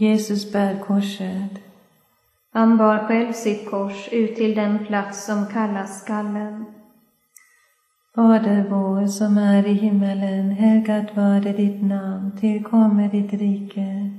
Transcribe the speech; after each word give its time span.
Jesus 0.00 0.52
bär 0.52 0.78
korset. 0.86 1.50
Han 2.52 2.78
bar 2.78 2.98
själv 2.98 3.32
sitt 3.32 3.70
kors 3.70 4.08
ut 4.12 4.36
till 4.36 4.54
den 4.54 4.86
plats 4.86 5.26
som 5.26 5.46
kallas 5.46 6.00
skallen. 6.00 6.64
Fader 8.14 8.64
vår 8.70 9.06
som 9.06 9.38
är 9.38 9.66
i 9.66 9.72
himmelen, 9.72 10.50
helgat 10.50 11.16
varde 11.16 11.52
ditt 11.52 11.82
namn, 11.82 12.32
tillkommer 12.40 13.08
ditt 13.08 13.32
rike. 13.32 14.10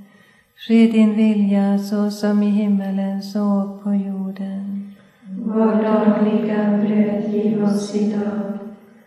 Ske 0.55 0.87
din 0.87 1.15
vilja 1.15 1.77
så 1.77 2.11
som 2.11 2.43
i 2.43 2.49
himmelen 2.49 3.21
så 3.21 3.79
på 3.83 3.93
jorden. 3.93 4.95
Vårt 5.45 5.83
dagliga 5.83 6.77
bröd 6.77 7.33
giv 7.33 7.63
oss 7.63 7.95
idag 7.95 8.58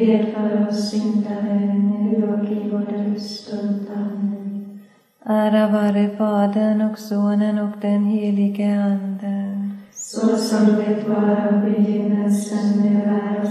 be 0.00 0.26
för 0.34 0.68
oss 0.68 0.90
syndare 0.90 1.74
nu 1.74 2.28
och 2.32 2.44
i 2.44 2.70
vår 2.70 2.92
dödsstund. 2.92 3.86
Amen. 3.96 4.80
Ära 5.24 5.68
vare 5.68 6.16
Fadern 6.18 6.80
och 6.80 6.98
Sonen 6.98 7.58
och 7.58 7.80
den 7.80 8.04
helige 8.04 8.82
Ande. 8.82 9.70
Så 9.94 10.36
som 10.36 10.66
det 10.66 11.08
var 11.08 11.46
av 11.46 11.60
begynnelsen, 11.64 12.80
nu 12.82 13.02
är 13.02 13.46
och 13.46 13.49